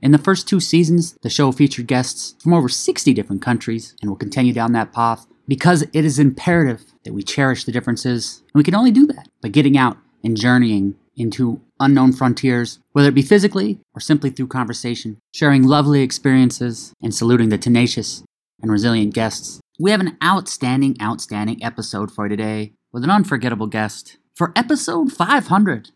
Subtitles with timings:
[0.00, 4.08] In the first two seasons, the show featured guests from over 60 different countries and
[4.08, 8.42] will continue down that path because it is imperative that we cherish the differences.
[8.54, 13.08] And we can only do that by getting out and journeying into unknown frontiers, whether
[13.08, 18.22] it be physically or simply through conversation, sharing lovely experiences and saluting the tenacious
[18.62, 19.60] and resilient guests.
[19.80, 25.90] We have an outstanding, outstanding episode for today with an unforgettable guest for episode 500.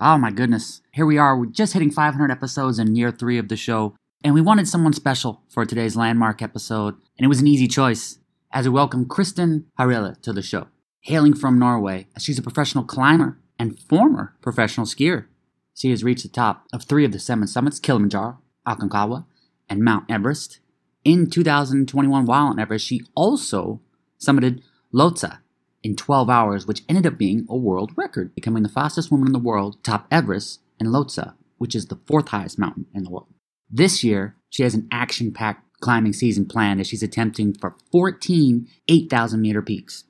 [0.00, 0.82] Oh my goodness.
[0.90, 1.38] Here we are.
[1.38, 3.94] We're just hitting 500 episodes in year three of the show.
[4.24, 6.94] And we wanted someone special for today's landmark episode.
[7.16, 8.18] And it was an easy choice
[8.50, 10.66] as we welcome Kristin Harila to the show.
[11.02, 15.26] Hailing from Norway, she's a professional climber and former professional skier.
[15.74, 19.26] She has reached the top of three of the seven summits Kilimanjaro, Aconcagua,
[19.68, 20.58] and Mount Everest.
[21.04, 23.80] In 2021, while on Everest, she also
[24.18, 24.60] summited
[24.92, 25.38] Lhotse
[25.84, 29.32] in 12 hours, which ended up being a world record, becoming the fastest woman in
[29.32, 33.10] the world to top Everest and Lhotse, which is the fourth highest mountain in the
[33.10, 33.28] world.
[33.70, 38.66] This year, she has an action packed climbing season planned as she's attempting for 14
[38.88, 40.04] 8,000 meter peaks.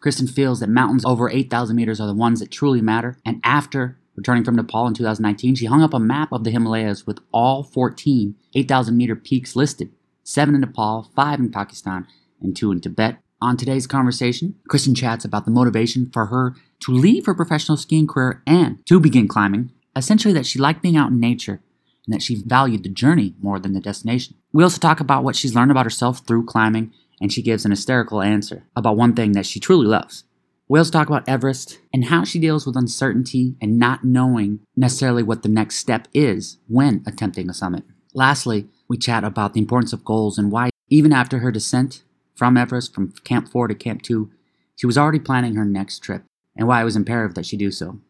[0.00, 3.98] Kristin feels that mountains over 8,000 meters are the ones that truly matter, and after
[4.16, 7.62] returning from Nepal in 2019, she hung up a map of the Himalayas with all
[7.62, 12.06] 14 8,000 meter peaks listed seven in Nepal, five in Pakistan,
[12.40, 13.18] and two in Tibet.
[13.42, 18.06] On today's conversation, Kristin chats about the motivation for her to leave her professional skiing
[18.06, 19.70] career and to begin climbing.
[19.96, 21.62] Essentially, that she liked being out in nature
[22.06, 24.36] and that she valued the journey more than the destination.
[24.52, 27.70] We also talk about what she's learned about herself through climbing, and she gives an
[27.70, 30.24] hysterical answer about one thing that she truly loves.
[30.68, 35.22] We also talk about Everest and how she deals with uncertainty and not knowing necessarily
[35.22, 37.84] what the next step is when attempting a summit.
[38.14, 42.02] Lastly, we chat about the importance of goals and why, even after her descent,
[42.40, 44.30] from Everest, from Camp 4 to Camp 2,
[44.74, 46.22] she was already planning her next trip
[46.56, 48.00] and why it was imperative that she do so.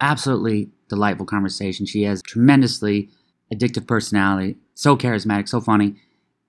[0.00, 1.86] Absolutely delightful conversation.
[1.86, 3.08] She has tremendously
[3.52, 5.96] addictive personality, so charismatic, so funny,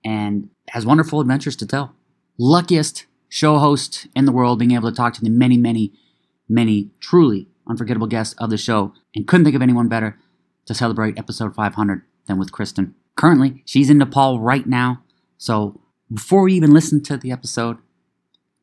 [0.06, 1.96] and has wonderful adventures to tell.
[2.38, 5.94] Luckiest show host in the world, being able to talk to the many, many,
[6.48, 10.20] many truly unforgettable guests of the show, and couldn't think of anyone better
[10.68, 12.94] to celebrate episode 500 than with Kristin.
[13.16, 15.02] Currently, she's in Nepal right now,
[15.40, 15.82] so
[16.14, 17.78] before we even listen to the episode,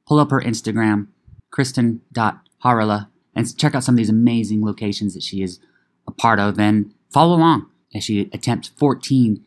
[0.06, 1.08] pull up her Instagram,
[1.52, 5.60] kristin.harila, and check out some of these amazing locations that she is
[6.06, 9.44] a part of and follow along as she attempts 14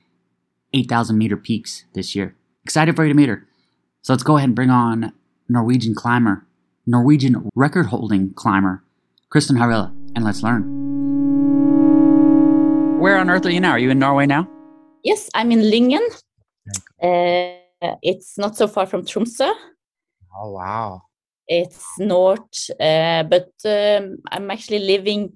[0.73, 2.33] 8,000 meter peaks this year.
[2.63, 3.45] Excited for you to meet her.
[4.03, 5.11] So let's go ahead and bring on
[5.49, 6.45] Norwegian climber,
[6.87, 8.81] Norwegian record holding climber,
[9.29, 10.63] Kristin Harila, and let's learn.
[12.99, 13.71] Where on earth are you now?
[13.71, 14.47] Are you in Norway now?
[15.03, 15.99] Yes, I'm in Lyngen.
[17.03, 19.51] Uh, uh, it's not so far from Tromsø.
[20.37, 21.01] Oh, wow.
[21.47, 25.33] It's north, uh, but um, I'm actually living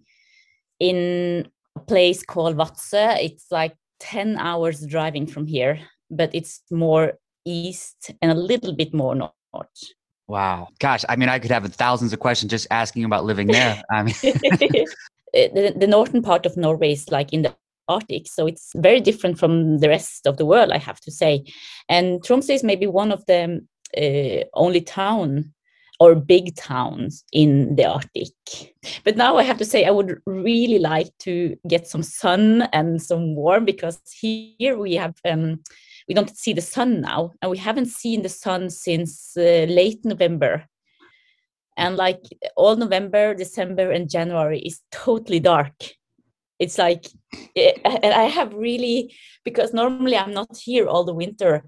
[0.79, 3.17] in a place called Vadsø.
[3.21, 5.79] It's like 10 hours driving from here,
[6.09, 7.13] but it's more
[7.45, 9.31] east and a little bit more north.
[10.27, 10.69] Wow.
[10.79, 13.81] Gosh, I mean, I could have thousands of questions just asking about living there.
[13.91, 14.15] I mean,
[15.33, 17.55] the, the northern part of Norway is like in the
[17.87, 18.27] Arctic.
[18.27, 21.43] So it's very different from the rest of the world, I have to say.
[21.89, 23.61] And Tromsø is maybe one of the
[23.97, 25.53] uh, only town
[25.99, 28.27] or big towns in the Arctic.
[29.03, 33.01] But now I have to say, I would really like to get some sun and
[33.01, 35.15] some warm because here we have.
[35.25, 35.61] Um,
[36.07, 40.05] we don't see the sun now, and we haven't seen the sun since uh, late
[40.05, 40.65] November.
[41.77, 42.21] And like
[42.55, 45.73] all November, December, and January is totally dark
[46.59, 47.05] it's like
[47.55, 49.13] eh, and i have really
[49.43, 51.65] because normally i'm not here all the winter.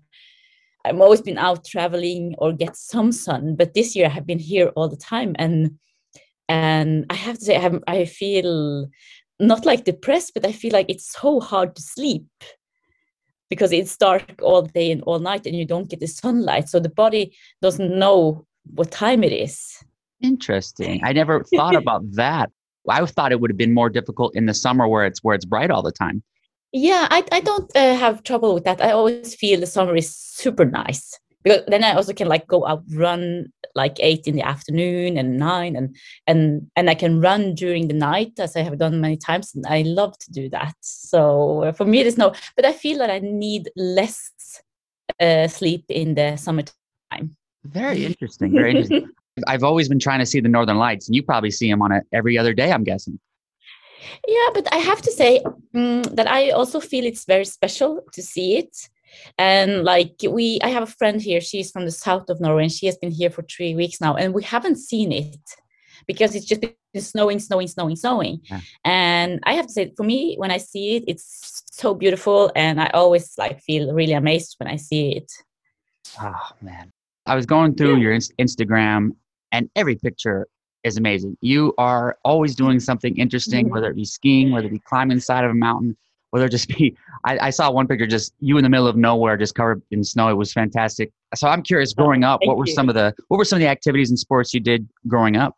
[0.85, 4.39] I've always been out traveling or get some sun but this year i have been
[4.39, 5.35] here all the time.
[5.37, 5.77] And
[6.47, 8.87] and i have to say i, I feel
[9.39, 12.25] not like depressed but i feel like it's so hard to sleep
[13.49, 16.69] because it's dark all day and all night and you don't get the sunlight.
[16.69, 19.83] So the body doesn't know what time it is.
[20.21, 21.01] Interesting.
[21.03, 22.51] I never thought about that
[22.89, 25.45] I thought it would have been more difficult in the summer where it's where it's
[25.45, 26.23] bright all the time.
[26.73, 28.81] Yeah, I I don't uh, have trouble with that.
[28.81, 32.65] I always feel the summer is super nice because then I also can like go
[32.67, 35.95] out run like eight in the afternoon and nine and
[36.25, 39.65] and and I can run during the night as I have done many times and
[39.67, 40.75] I love to do that.
[40.81, 44.31] So uh, for me there's no but I feel that I need less
[45.19, 47.35] uh, sleep in the summertime.
[47.63, 48.51] Very interesting.
[48.51, 49.09] Very interesting.
[49.47, 51.91] I've always been trying to see the northern lights and you probably see them on
[51.91, 53.19] it every other day I'm guessing.
[54.27, 55.41] Yeah, but I have to say
[55.75, 58.75] um, that I also feel it's very special to see it
[59.37, 62.71] and like we i have a friend here she's from the south of norway and
[62.71, 65.39] she has been here for three weeks now and we haven't seen it
[66.07, 68.61] because it's just been snowing snowing snowing snowing yeah.
[68.85, 72.81] and i have to say for me when i see it it's so beautiful and
[72.81, 75.31] i always like feel really amazed when i see it
[76.21, 76.91] oh man
[77.25, 78.01] i was going through yeah.
[78.01, 79.11] your instagram
[79.51, 80.47] and every picture
[80.83, 83.73] is amazing you are always doing something interesting mm-hmm.
[83.73, 85.95] whether it be skiing whether it be climbing the side of a mountain
[86.31, 86.95] whether it just be
[87.25, 90.03] I, I, saw one picture just you in the middle of nowhere just covered in
[90.03, 92.73] snow it was fantastic so i'm curious oh, growing up what were you.
[92.73, 95.55] some of the what were some of the activities and sports you did growing up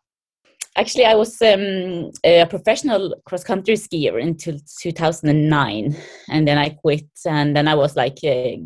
[0.76, 5.96] actually i was um, a professional cross country skier until 2009
[6.28, 8.56] and then i quit and then i was like uh,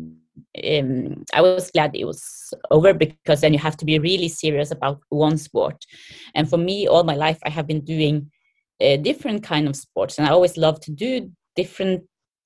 [0.63, 4.71] um, I was glad it was over because then you have to be really serious
[4.71, 5.85] about one sport.
[6.33, 8.31] And for me, all my life, I have been doing
[8.79, 12.03] a different kind of sports, and I always love to do different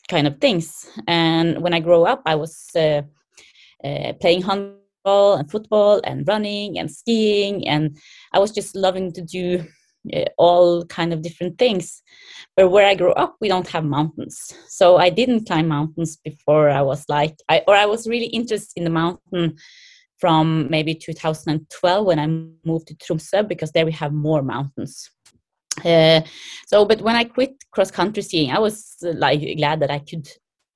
[0.07, 0.87] kind of things.
[1.07, 3.01] And when I grew up, I was uh,
[3.83, 7.97] uh, playing handball and football and running and skiing, and
[8.33, 9.63] I was just loving to do uh,
[10.37, 12.01] all kind of different things.
[12.55, 16.69] But where I grew up, we don't have mountains, so I didn't climb mountains before
[16.69, 19.57] I was like, I or I was really interested in the mountain
[20.17, 22.27] from maybe 2012 when I
[22.67, 25.09] moved to Tromsø because there we have more mountains.
[25.85, 26.21] Uh,
[26.67, 29.99] so, but when I quit cross country skiing, I was uh, like glad that I
[29.99, 30.27] could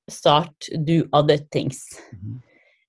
[0.09, 1.85] start to do other things.
[2.15, 2.37] Mm-hmm.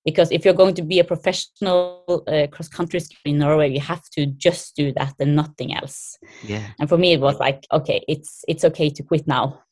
[0.04, 3.80] Because if you're going to be a professional uh, cross country skier in Norway, you
[3.80, 6.18] have to just do that and nothing else.
[6.42, 6.66] Yeah.
[6.78, 9.62] And for me, it was like, okay, it's it's okay to quit now.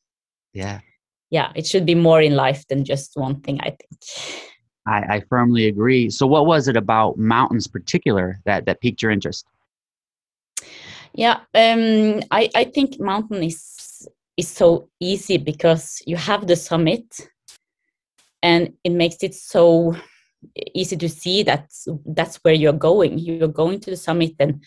[0.54, 0.80] Yeah.
[1.30, 3.60] Yeah, it should be more in life than just one thing.
[3.60, 4.00] I think.
[4.86, 6.10] I, I firmly agree.
[6.10, 9.46] So, what was it about mountains, particular, that that piqued your interest?
[11.14, 17.28] Yeah, um, I I think mountain is is so easy because you have the summit,
[18.42, 19.96] and it makes it so
[20.74, 21.70] easy to see that
[22.06, 23.18] that's where you're going.
[23.18, 24.62] You're going to the summit, and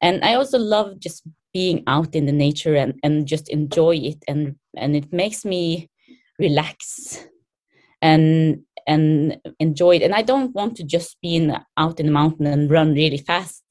[0.00, 1.22] and I also love just
[1.52, 5.90] being out in the nature and and just enjoy it, and and it makes me
[6.38, 7.26] relax
[8.02, 10.02] and and enjoy it.
[10.02, 13.18] And I don't want to just be in, out in the mountain and run really
[13.18, 13.62] fast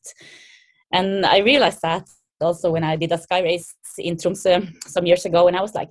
[0.94, 2.08] and I realized that
[2.40, 5.74] also when I did a sky race in Tromsø some years ago, and I was
[5.74, 5.90] like,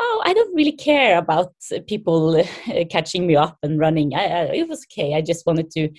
[0.00, 1.52] oh, I don't really care about
[1.86, 4.14] people uh, catching me up and running.
[4.14, 5.14] I, I, it was okay.
[5.14, 5.90] I just wanted to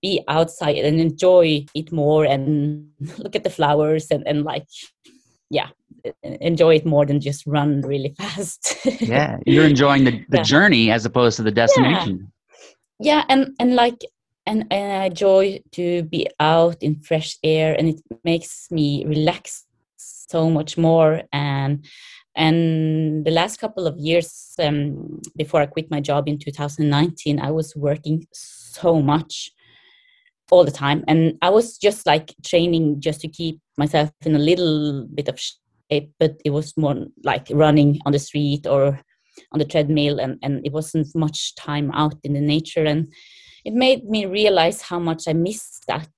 [0.00, 4.66] be outside and enjoy it more and look at the flowers and, and like,
[5.50, 5.68] yeah,
[6.22, 8.78] enjoy it more than just run really fast.
[9.00, 10.42] yeah, you're enjoying the, the yeah.
[10.42, 12.32] journey as opposed to the destination.
[12.98, 13.16] Yeah.
[13.16, 14.00] yeah, and and like
[14.46, 19.66] and, and I enjoy to be out in fresh air and it makes me relax
[19.96, 21.84] so much more and
[22.36, 27.50] and the last couple of years um, before I quit my job in 2019 I
[27.50, 29.50] was working so much
[30.50, 31.04] all the time.
[31.06, 35.38] And I was just like training just to keep myself in a little bit of
[35.38, 39.00] shape but it was more like running on the street or
[39.52, 42.84] on the treadmill and, and it wasn't much time out in the nature.
[42.84, 43.12] And
[43.64, 46.08] it made me realize how much I miss that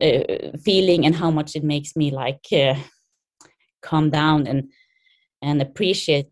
[0.00, 2.74] uh, feeling and how much it makes me like uh,
[3.82, 4.70] calm down and
[5.44, 6.26] and appreciate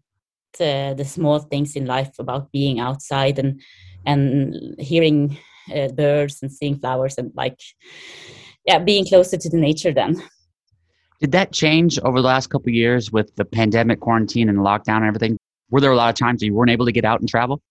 [0.61, 3.61] uh, the small things in life about being outside and
[4.05, 5.39] and hearing
[5.75, 7.59] uh, birds and seeing flowers and like
[8.67, 10.23] yeah being closer to the nature then.
[11.21, 15.07] Did that change over the last couple years with the pandemic quarantine and lockdown and
[15.07, 15.39] everything?
[15.71, 17.63] Were there a lot of times you weren't able to get out and travel?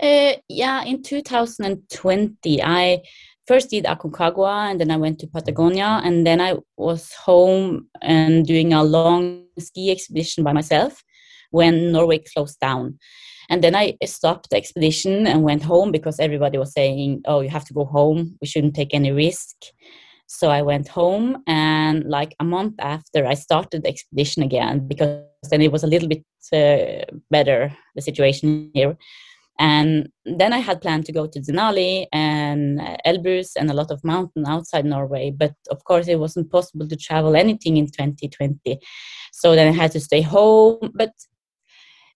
[0.00, 3.00] Uh, yeah, in 2020, I
[3.46, 8.46] first did Aconcagua and then I went to Patagonia and then I was home and
[8.46, 11.02] doing a long ski expedition by myself
[11.50, 12.98] when Norway closed down.
[13.48, 17.50] And then I stopped the expedition and went home because everybody was saying, oh, you
[17.50, 18.36] have to go home.
[18.40, 19.56] We shouldn't take any risk.
[20.26, 25.20] So I went home, and like a month after, I started the expedition again because
[25.50, 28.96] then it was a little bit uh, better, the situation here.
[29.58, 34.02] And then I had planned to go to Denali and Elbrus and a lot of
[34.02, 38.80] mountain outside Norway, but of course it wasn't possible to travel anything in 2020.
[39.32, 40.90] So then I had to stay home.
[40.94, 41.12] But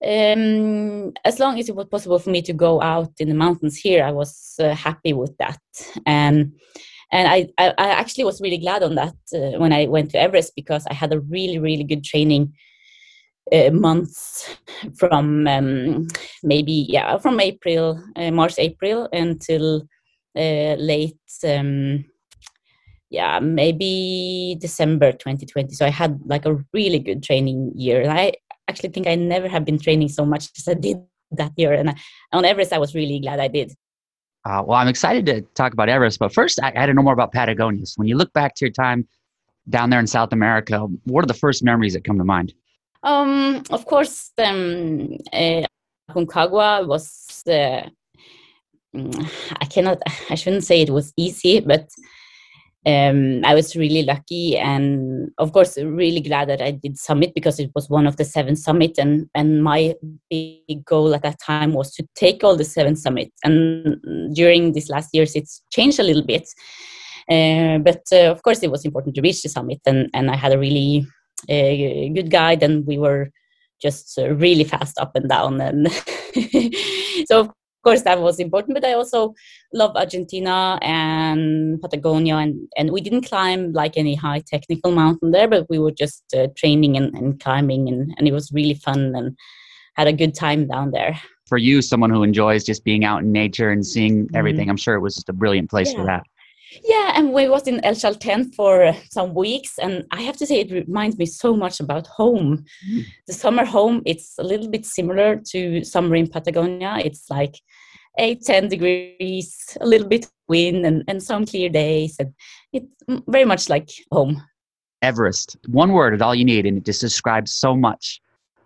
[0.05, 3.77] um, as long as it was possible for me to go out in the mountains
[3.77, 5.61] here, I was uh, happy with that.
[6.07, 6.53] And
[7.13, 10.19] and I, I, I, actually was really glad on that uh, when I went to
[10.21, 12.53] Everest because I had a really really good training
[13.53, 14.57] uh, months
[14.99, 16.07] from um,
[16.43, 19.83] maybe yeah from April uh, March April until
[20.37, 22.05] uh, late um,
[23.11, 25.75] yeah maybe December 2020.
[25.75, 28.01] So I had like a really good training year.
[28.03, 28.33] And I
[28.69, 30.99] actually think I never have been training so much as I did
[31.33, 31.73] that year.
[31.73, 31.95] And I,
[32.33, 33.73] on Everest, I was really glad I did.
[34.45, 37.13] Uh, well, I'm excited to talk about Everest, but first, I, had to know more
[37.13, 37.85] about Patagonia.
[37.85, 39.09] So when you look back to your time
[39.69, 42.55] down there in South America, what are the first memories that come to mind?
[43.07, 45.63] Um, of course, um, uh,
[46.11, 47.43] Aconcagua was.
[47.49, 47.89] Uh,
[49.61, 50.03] I cannot.
[50.29, 51.89] I shouldn't say it was easy, but
[52.87, 57.59] um, I was really lucky and of course really glad that I did summit because
[57.59, 59.95] it was one of the seven summit and and my
[60.31, 64.01] big goal at that time was to take all the seven summits and
[64.35, 66.49] during these last years it's changed a little bit
[67.29, 70.37] uh, but uh, of course it was important to reach the summit and and I
[70.37, 71.05] had a really
[71.49, 73.31] uh, good guide and we were
[73.81, 75.93] just uh, really fast up and down and
[77.27, 77.51] so of
[77.85, 79.35] course that was important but i also
[79.73, 85.47] love argentina and patagonia and, and we didn't climb like any high technical mountain there
[85.47, 89.15] but we were just uh, training and, and climbing and, and it was really fun
[89.15, 89.37] and
[89.95, 93.31] had a good time down there for you someone who enjoys just being out in
[93.31, 94.37] nature and seeing mm-hmm.
[94.37, 94.71] everything mm-hmm.
[94.71, 95.99] i'm sure it was just a brilliant place yeah.
[95.99, 96.27] for that
[96.85, 100.61] yeah, and we was in El Chalten for some weeks, and I have to say
[100.61, 102.65] it reminds me so much about home.
[102.91, 103.05] Mm.
[103.27, 106.99] The summer home, it's a little bit similar to summer in Patagonia.
[107.05, 107.57] It's like
[108.19, 112.17] eight, 10 degrees, a little bit wind, and, and some clear days.
[112.19, 112.33] And
[112.73, 112.87] it's
[113.29, 114.43] very much like home.
[115.03, 118.21] Everest, one word is all you need, and it just describes so much.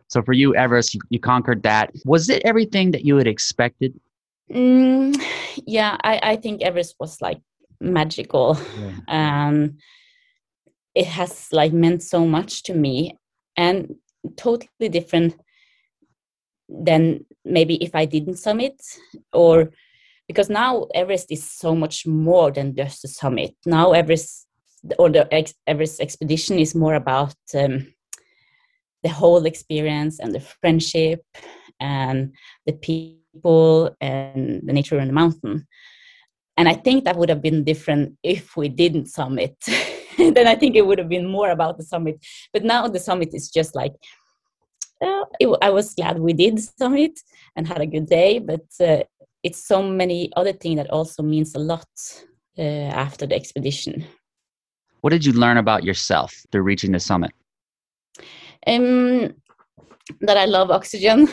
[0.08, 1.92] So for you, Everest, you, you conquered that.
[2.04, 3.98] Was it everything that you had expected?
[4.50, 5.16] Mm,
[5.66, 7.40] yeah, I, I think Everest was like
[7.80, 8.58] magical.
[8.78, 9.46] Yeah.
[9.48, 9.78] Um,
[10.94, 13.16] it has like meant so much to me
[13.56, 13.94] and
[14.36, 15.36] totally different
[16.68, 18.80] than maybe if I didn't summit
[19.32, 19.70] or
[20.28, 23.54] because now Everest is so much more than just a summit.
[23.66, 24.46] Now Everest
[24.98, 25.26] or the
[25.66, 27.92] Everest expedition is more about um,
[29.02, 31.24] the whole experience and the friendship
[31.80, 32.32] and
[32.66, 35.66] the people and the nature on the mountain.
[36.60, 39.56] And I think that would have been different if we didn't summit.
[40.18, 42.22] then I think it would have been more about the summit.
[42.52, 43.94] But now the summit is just like
[45.02, 47.18] uh, it, I was glad we did summit
[47.56, 49.04] and had a good day, but uh,
[49.42, 51.88] it's so many other things that also means a lot
[52.58, 54.04] uh, after the expedition.
[55.00, 57.30] What did you learn about yourself through reaching the summit?
[58.66, 59.32] Um,
[60.20, 61.26] that I love oxygen.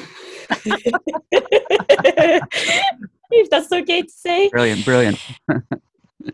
[3.32, 4.50] if that's okay to say.
[4.50, 5.20] Brilliant, brilliant.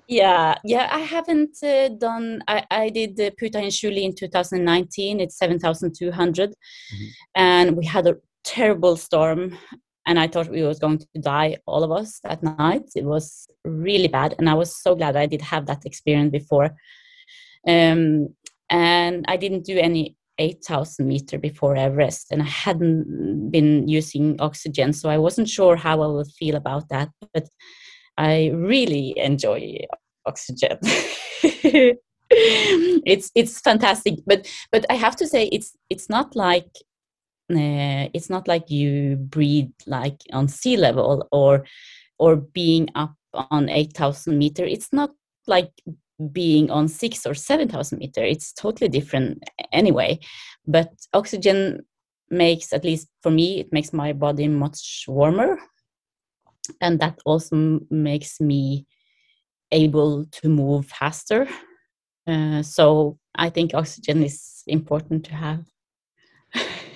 [0.07, 5.37] yeah yeah i haven't uh, done i i did the Putha Hiunchuli in 2019 it's
[5.37, 7.05] 7200 mm-hmm.
[7.35, 9.57] and we had a terrible storm
[10.07, 13.47] and i thought we was going to die all of us that night it was
[13.65, 16.75] really bad and i was so glad i did have that experience before
[17.67, 18.27] um
[18.69, 24.91] and i didn't do any 8000 meter before everest and i hadn't been using oxygen
[24.93, 27.47] so i wasn't sure how i would feel about that but
[28.17, 29.77] I really enjoy
[30.25, 30.77] oxygen.
[32.29, 36.69] it's it's fantastic, but but I have to say it's it's not like
[37.51, 41.65] uh, it's not like you breathe like on sea level or
[42.19, 45.09] or being up on 8000 meter it's not
[45.47, 45.71] like
[46.31, 50.19] being on 6 or 7000 meter it's totally different anyway.
[50.67, 51.85] But oxygen
[52.29, 55.57] makes at least for me it makes my body much warmer.
[56.81, 58.85] And that also makes me
[59.71, 61.47] able to move faster.
[62.25, 65.65] Uh, so i think oxygen is important to have.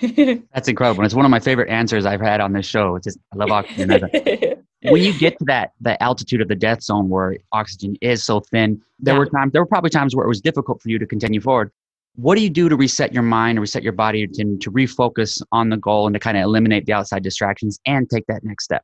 [0.54, 1.04] That's incredible.
[1.04, 2.96] It's one of my favorite answers i've had on this show.
[2.96, 4.08] It's just i love oxygen
[4.82, 8.40] when you get to that the altitude of the death zone where oxygen is so
[8.40, 9.18] thin there yeah.
[9.18, 11.70] were times there were probably times where it was difficult for you to continue forward
[12.14, 15.40] what do you do to reset your mind or reset your body to, to refocus
[15.52, 18.64] on the goal and to kind of eliminate the outside distractions and take that next
[18.64, 18.82] step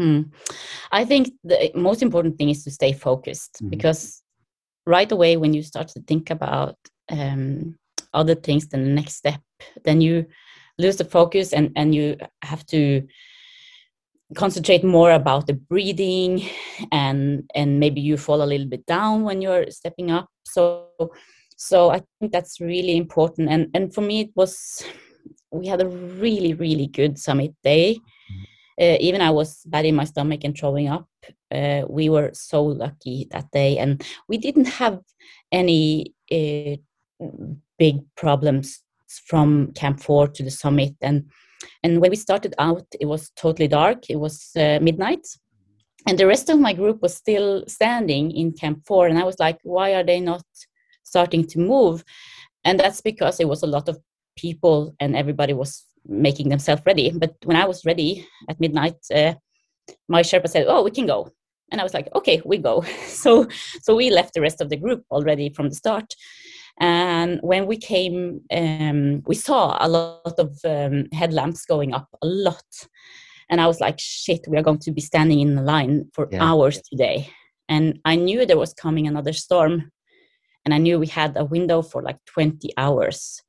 [0.00, 0.30] Mm.
[0.92, 3.70] I think the most important thing is to stay focused mm.
[3.70, 4.22] because
[4.86, 6.76] right away when you start to think about
[7.10, 7.76] um,
[8.12, 9.40] other things than the next step,
[9.84, 10.26] then you
[10.78, 13.06] lose the focus and, and you have to
[14.34, 16.42] concentrate more about the breathing
[16.90, 20.88] and and maybe you fall a little bit down when you're stepping up so
[21.56, 24.84] so i think that's really important and and for me it was
[25.50, 27.94] we had a really really good summit day.
[27.94, 28.42] Mm-hmm.
[28.78, 31.08] Uh, even I was bad in my stomach and throwing up.
[31.50, 35.00] Uh, we were so lucky that day, and we didn't have
[35.50, 36.76] any uh,
[37.78, 38.82] big problems
[39.26, 40.94] from Camp Four to the summit.
[41.00, 41.30] And
[41.82, 44.10] and when we started out, it was totally dark.
[44.10, 45.26] It was uh, midnight,
[46.06, 49.08] and the rest of my group was still standing in Camp Four.
[49.08, 50.44] And I was like, why are they not
[51.02, 52.04] starting to move?
[52.64, 53.98] And that's because it was a lot of
[54.36, 57.10] people, and everybody was making themselves ready.
[57.10, 59.34] But when I was ready at midnight, uh,
[60.08, 61.30] my Sherpa said, "Oh, we can go,"
[61.70, 63.48] and I was like, "Okay, we go." so,
[63.82, 66.14] so we left the rest of the group already from the start.
[66.78, 72.26] And when we came, um, we saw a lot of um, headlamps going up, a
[72.26, 72.64] lot.
[73.48, 76.28] And I was like, "Shit, we are going to be standing in the line for
[76.30, 76.42] yeah.
[76.42, 77.30] hours today."
[77.68, 79.90] And I knew there was coming another storm,
[80.64, 83.42] and I knew we had a window for like 20 hours.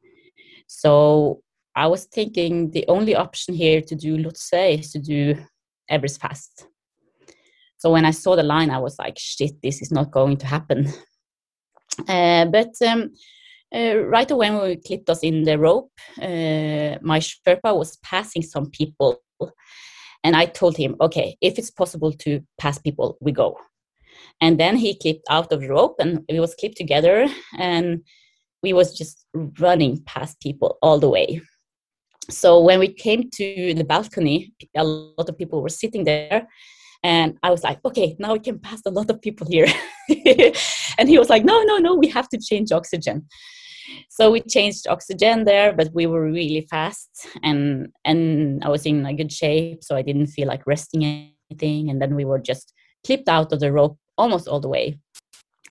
[0.67, 1.41] So
[1.75, 5.35] I was thinking the only option here to do Lhotse is to do
[5.89, 6.67] Everest fast.
[7.77, 10.47] So when I saw the line, I was like, shit, this is not going to
[10.47, 10.91] happen.
[12.07, 13.11] Uh, but um,
[13.73, 15.91] uh, right away when we clipped us in the rope,
[16.21, 19.21] uh, my Sherpa was passing some people.
[20.23, 23.57] And I told him, okay, if it's possible to pass people, we go.
[24.41, 27.27] And then he clipped out of the rope and we was clipped together
[27.57, 28.03] and
[28.63, 29.25] we was just
[29.59, 31.41] running past people all the way
[32.29, 36.47] so when we came to the balcony a lot of people were sitting there
[37.03, 39.67] and i was like okay now we can pass a lot of people here.
[40.99, 43.27] And he was like no no no we have to change oxygen.
[44.09, 47.09] So we changed oxygen there but we were really fast
[47.43, 51.03] and and i was in a good shape so i didn't feel like resting
[51.49, 51.89] anything.
[51.89, 52.73] And then we were just
[53.05, 54.99] clipped out of the rope almost all the way.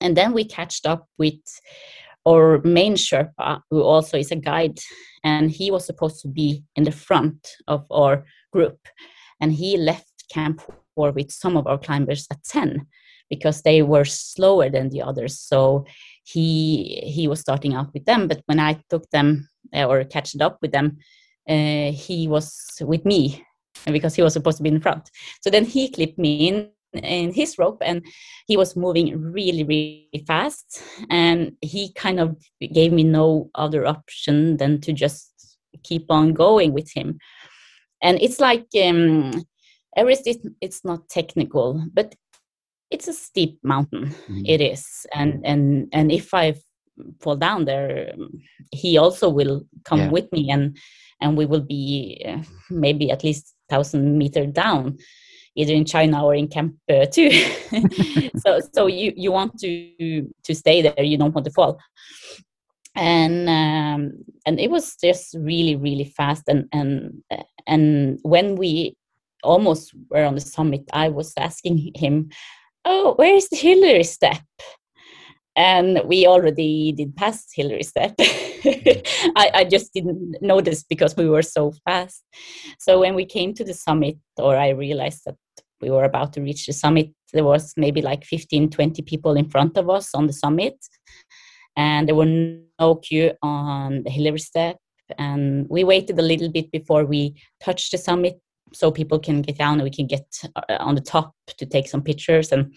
[0.00, 1.40] And then we catched up with
[2.26, 4.78] our main Sherpa, who also is a guide,
[5.24, 8.78] and he was supposed to be in the front of our group.
[9.40, 10.62] And he left Camp
[10.96, 12.86] 4 with some of our climbers at 10
[13.30, 15.38] because they were slower than the others.
[15.38, 15.86] So
[16.24, 18.26] he he was starting out with them.
[18.28, 20.98] But when I took them uh, or catched up with them,
[21.48, 23.44] uh, he was with me
[23.86, 25.10] because he was supposed to be in front.
[25.42, 26.70] So then he clipped me in
[27.02, 28.02] in his rope and
[28.46, 32.36] he was moving really really fast and he kind of
[32.72, 37.18] gave me no other option than to just keep on going with him
[38.02, 39.44] and it's like um
[39.96, 42.14] everest is it's not technical but
[42.90, 44.42] it's a steep mountain mm-hmm.
[44.44, 46.54] it is and and and if i
[47.20, 48.12] fall down there
[48.72, 50.10] he also will come yeah.
[50.10, 50.76] with me and
[51.20, 54.96] and we will be uh, maybe at least 1000 meter down
[55.56, 57.30] either in China or in Camp uh, Two.
[58.36, 61.02] so so you you want to to stay there.
[61.02, 61.80] You don't want to fall.
[62.94, 64.12] And um,
[64.46, 66.44] and it was just really really fast.
[66.48, 67.22] And and
[67.66, 68.96] and when we
[69.46, 72.30] almost were on the summit, I was asking him,
[72.84, 74.42] "Oh, where is the Hillary step?"
[75.56, 78.14] and we already did pass Hillary step.
[78.18, 79.30] Mm-hmm.
[79.36, 82.22] I, I, just didn't notice because we were so fast.
[82.78, 85.36] So when we came to the summit, or I realized that
[85.80, 89.48] we were about to reach the summit, there was maybe like 15, 20 people in
[89.48, 90.74] front of us on the summit.
[91.76, 94.76] And there were no queue on the Hillary step.
[95.18, 98.40] And we waited a little bit before we touched the summit
[98.72, 100.26] so people can get down and we can get
[100.56, 102.52] uh, on the top to take some pictures.
[102.52, 102.74] And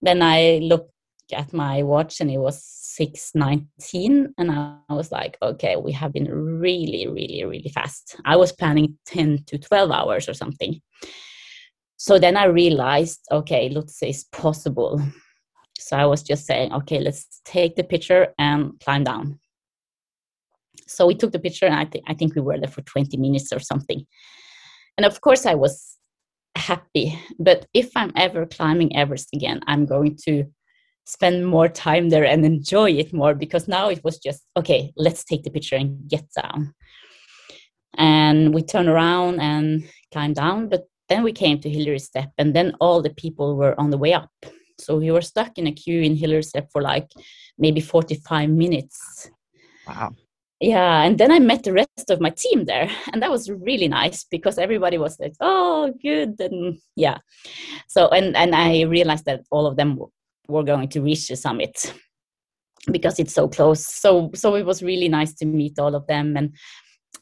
[0.00, 0.90] then I looked
[1.32, 6.28] at my watch and it was 619 and I was like okay we have been
[6.30, 10.78] really really really fast I was planning 10 to 12 hours or something
[12.02, 15.00] so then I realized, okay, Lhotse is possible.
[15.78, 19.38] So I was just saying, okay, let's take the picture and climb down.
[20.88, 23.16] So we took the picture, and I, th- I think we were there for 20
[23.18, 24.04] minutes or something.
[24.96, 25.96] And of course, I was
[26.54, 27.18] happy.
[27.38, 30.44] But if I'm ever climbing Everest again, I'm going to
[31.06, 35.24] spend more time there and enjoy it more because now it was just, okay, let's
[35.24, 36.74] take the picture and get down.
[37.96, 40.68] And we turn around and climb down.
[40.68, 43.98] But then we came to Hillary Step, and then all the people were on the
[43.98, 44.30] way up.
[44.80, 47.10] So we were stuck in a queue in Hillary Step for like
[47.58, 49.30] maybe 45 minutes.
[49.86, 50.12] Wow.
[50.62, 53.88] Yeah, and then I met the rest of my team there, and that was really
[53.88, 57.18] nice because everybody was like, "Oh, good," and yeah.
[57.88, 59.98] So and and I realized that all of them
[60.48, 61.92] were going to reach the summit
[62.92, 63.84] because it's so close.
[63.84, 66.54] So so it was really nice to meet all of them, and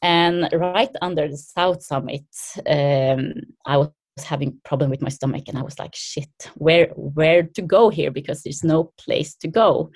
[0.03, 2.25] and right under the south summit
[2.67, 3.33] um,
[3.65, 3.89] i was
[4.23, 8.11] having problem with my stomach and i was like shit where where to go here
[8.11, 9.89] because there's no place to go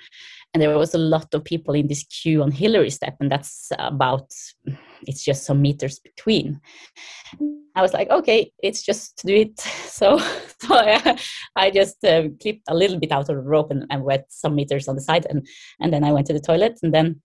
[0.56, 3.70] and there was a lot of people in this queue on hillary step and that's
[3.78, 4.32] about
[5.06, 6.62] it's just some meters between.
[7.74, 9.60] I was like, okay, it's just to do it.
[9.96, 10.18] So,
[10.60, 11.18] so I,
[11.56, 14.54] I just uh, clipped a little bit out of the rope and, and went some
[14.54, 15.46] meters on the side, and
[15.80, 17.22] and then I went to the toilet, and then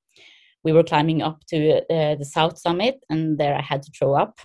[0.64, 4.14] we were climbing up to uh, the south summit, and there I had to throw
[4.14, 4.40] up.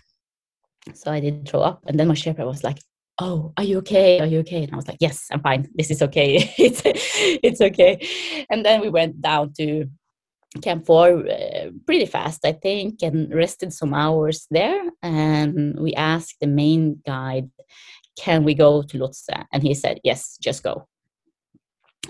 [0.95, 2.79] So I did throw up, and then my Sherpa was like,
[3.19, 4.21] "Oh, are you okay?
[4.21, 5.69] Are you okay?" And I was like, "Yes, I'm fine.
[5.75, 6.53] This is okay.
[6.59, 8.07] it's it's okay."
[8.51, 9.87] And then we went down to
[10.63, 14.83] Camp 4 uh, pretty fast, I think, and rested some hours there.
[15.03, 17.51] And we asked the main guide,
[18.19, 19.45] Can we go to Lhotse?
[19.53, 20.87] And he said, Yes, just go.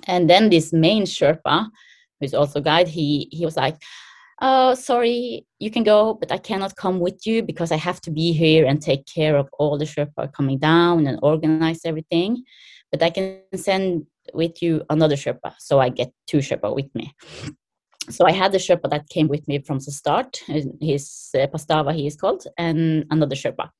[0.06, 1.68] And then this main Sherpa,
[2.20, 3.76] who's also guide, he, he was like,
[4.42, 8.10] Oh, sorry, you can go, but I cannot come with you because I have to
[8.10, 12.44] be here and take care of all the Sherpa coming down and organize everything.
[12.92, 17.14] But I can send with you another Sherpa, so I get two Sherpa with me
[18.10, 20.40] so I had the Sherpa that came with me from the start.
[20.46, 23.70] His uh, Pastava, he is called, and another Sherpa.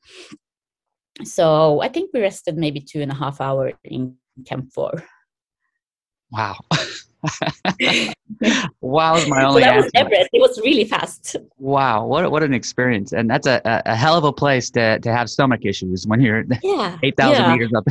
[1.25, 5.03] So I think we rested maybe two and a half hour in Camp Four.
[6.31, 6.57] Wow.
[8.81, 9.63] wow is my only.
[9.63, 10.31] So that was Everest.
[10.33, 11.37] It was really fast.
[11.59, 14.99] Wow, what what an experience, and that's a, a, a hell of a place to
[15.01, 17.53] to have stomach issues when you're yeah eight thousand yeah.
[17.53, 17.87] meters up.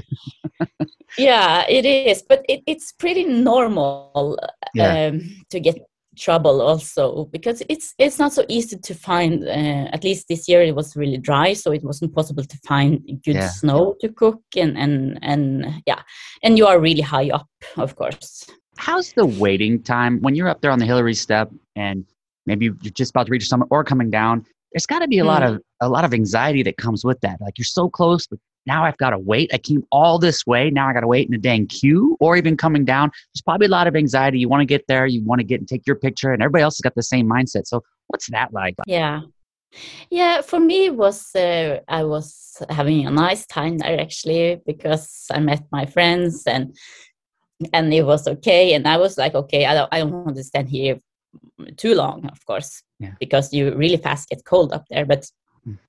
[1.17, 4.39] yeah, it is, but it, it's pretty normal
[4.73, 5.07] yeah.
[5.07, 5.77] um, to get
[6.15, 10.61] trouble also because it's it's not so easy to find uh, at least this year
[10.61, 13.47] it was really dry so it wasn't possible to find good yeah.
[13.49, 16.01] snow to cook and and and yeah
[16.43, 18.45] and you are really high up of course
[18.77, 22.05] how's the waiting time when you're up there on the hillary step and
[22.45, 25.23] maybe you're just about to reach summit or coming down there's got to be a
[25.23, 25.27] mm.
[25.27, 28.39] lot of a lot of anxiety that comes with that like you're so close but
[28.65, 29.51] now I've got to wait.
[29.53, 30.69] I came all this way.
[30.69, 33.11] Now I got to wait in a dang queue or even coming down.
[33.33, 34.39] There's probably a lot of anxiety.
[34.39, 35.05] You want to get there.
[35.05, 37.29] You want to get and take your picture, and everybody else has got the same
[37.29, 37.67] mindset.
[37.67, 38.75] So, what's that like?
[38.87, 39.21] Yeah.
[40.09, 45.25] Yeah, for me, it was uh, I was having a nice time there actually because
[45.29, 46.75] I met my friends and
[47.73, 48.73] and it was okay.
[48.73, 50.99] And I was like, okay, I don't I don't want to stand here
[51.77, 53.13] too long, of course, yeah.
[53.19, 55.05] because you really fast get cold up there.
[55.05, 55.25] But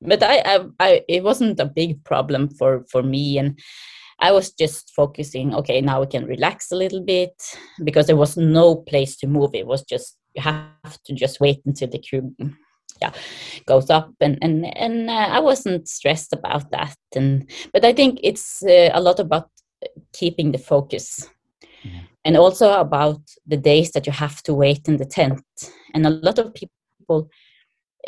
[0.01, 3.59] but I, I, I, it wasn't a big problem for for me and
[4.21, 7.35] i was just focusing okay now we can relax a little bit
[7.85, 11.61] because there was no place to move it was just you have to just wait
[11.67, 12.35] until the queue
[13.03, 13.13] yeah
[13.67, 18.19] goes up and and and uh, i wasn't stressed about that and but i think
[18.23, 19.51] it's uh, a lot about
[20.13, 21.29] keeping the focus
[22.25, 25.43] and also about the days that you have to wait in the tent.
[25.95, 27.31] And a lot of people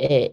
[0.03, 0.29] uh,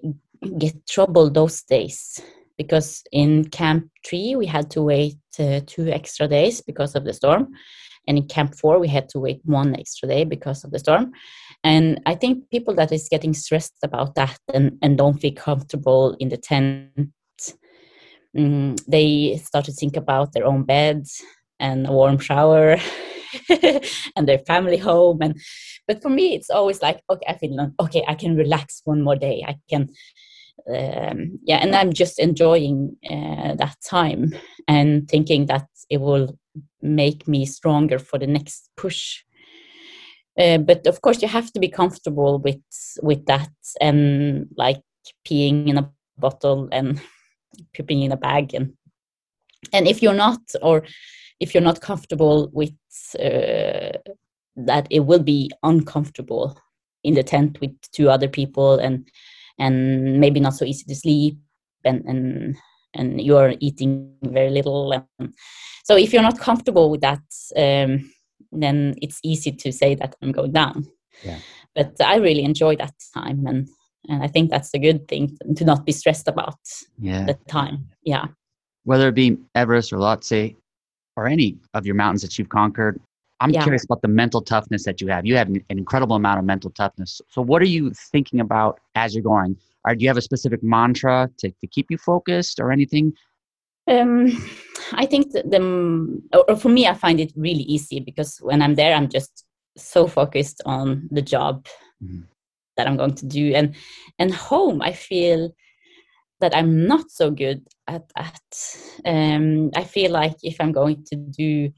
[0.57, 2.19] get trouble those days
[2.57, 7.13] because in camp 3 we had to wait uh, two extra days because of the
[7.13, 7.49] storm.
[8.07, 11.11] And in camp 4 we had to wait one extra day because of the storm.
[11.63, 16.15] And i think people that is getting stressed about that and, and don't feel comfortable
[16.19, 16.89] in the tent
[18.37, 21.21] um, they start to think about their own beds
[21.59, 22.77] and a warm shower
[24.15, 25.19] and their family home.
[25.21, 25.39] And
[25.87, 29.15] but for me it's always like okay i feel okay i can relax one more
[29.15, 29.43] day.
[29.47, 29.89] I can
[30.67, 34.33] um, yeah, and I'm just enjoying uh, that time
[34.67, 36.37] and thinking that it will
[36.81, 39.21] make me stronger for the next push.
[40.39, 42.61] Uh, but of course, you have to be comfortable with
[43.01, 44.81] with that and like
[45.27, 47.01] peeing in a bottle and
[47.75, 48.73] pooping in a bag and
[49.71, 50.83] and if you're not or
[51.39, 52.73] if you're not comfortable with
[53.19, 53.97] uh,
[54.55, 56.57] that it will be uncomfortable
[57.03, 59.07] in the tent with two other people and
[59.59, 61.37] and maybe not so easy to sleep
[61.83, 62.57] and and
[62.93, 65.33] and you're eating very little and
[65.83, 67.23] so if you're not comfortable with that
[67.57, 68.11] um,
[68.51, 70.85] then it's easy to say that i'm going down
[71.23, 71.39] yeah.
[71.75, 73.67] but i really enjoy that time and
[74.09, 76.59] and i think that's a good thing to not be stressed about
[76.99, 77.25] yeah.
[77.25, 78.25] the time yeah
[78.83, 80.55] whether it be everest or lhotse
[81.15, 82.99] or any of your mountains that you've conquered
[83.41, 83.63] I'm yeah.
[83.63, 85.25] curious about the mental toughness that you have.
[85.25, 87.21] You have an, incredible amount of mental toughness.
[87.29, 89.57] So, what are you thinking about as you're going?
[89.85, 93.13] Or do you have a specific mantra to, to keep you focused or anything?
[93.87, 94.31] Um,
[94.93, 98.95] I think the, or for me, I find it really easy because when I'm there,
[98.95, 99.45] I'm just
[99.77, 101.67] so focused on the job
[102.03, 102.21] mm-hmm.
[102.77, 103.75] that I'm going to do, and
[104.17, 105.53] and home, I feel
[106.39, 108.41] that I'm not so good at that.
[109.05, 111.71] Um, I feel like if I'm going to do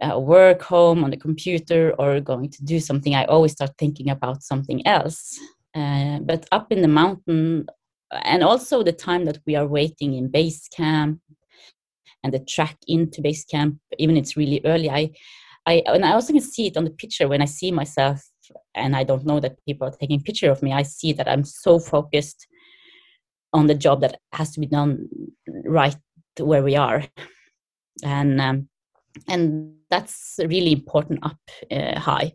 [0.00, 4.10] uh, work home on the computer or going to do something, I always start thinking
[4.10, 5.38] about something else.
[5.74, 7.66] Uh, but up in the mountain,
[8.22, 11.20] and also the time that we are waiting in base camp
[12.24, 15.10] and the track into base camp, even it's really early, I,
[15.66, 18.22] I, and I also can see it on the picture when I see myself
[18.74, 20.72] and I don't know that people are taking picture of me.
[20.72, 22.46] I see that I'm so focused
[23.52, 25.08] on the job that has to be done
[25.64, 25.96] right
[26.38, 27.04] where we are
[28.04, 28.68] and um,
[29.26, 31.38] and that's really important up
[31.70, 32.32] uh, high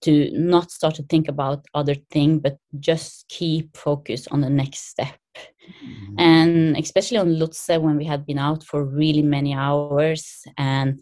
[0.00, 4.88] to not start to think about other thing but just keep focus on the next
[4.88, 6.18] step mm-hmm.
[6.18, 11.00] and especially on Lhotse when we had been out for really many hours and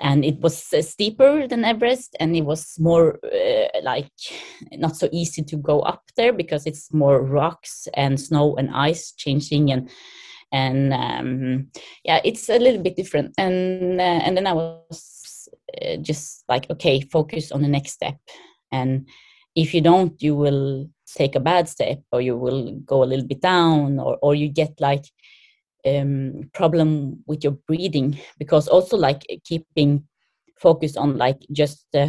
[0.00, 4.10] and it was uh, steeper than Everest and it was more uh, like
[4.72, 9.12] not so easy to go up there because it's more rocks and snow and ice
[9.12, 9.90] changing and
[10.52, 11.68] and um,
[12.04, 13.34] yeah it's a little bit different.
[13.38, 15.48] And uh, and then I was
[15.80, 18.16] uh, just like okay focus on the next step.
[18.72, 19.06] And
[19.54, 23.26] if you don't you will take a bad step or you will go a little
[23.26, 25.04] bit down or or you get like
[25.86, 30.04] um, problem with your breathing because also like keeping
[30.58, 32.08] focus on like just uh,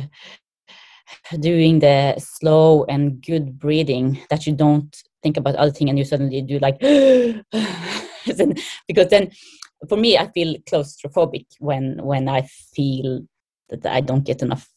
[1.40, 6.06] doing the slow and good breathing that you don't think about other thing and you
[6.06, 6.80] suddenly do like
[8.88, 9.32] because then
[9.88, 12.42] for me i feel claustrophobic when when i
[12.76, 13.22] feel
[13.70, 14.68] that i don't get enough